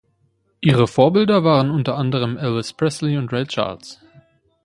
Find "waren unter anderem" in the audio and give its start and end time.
1.43-2.35